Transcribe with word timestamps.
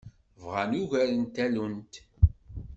Bɣan 0.43 0.71
ugar 0.81 1.09
n 1.13 1.23
tallunt. 1.35 1.93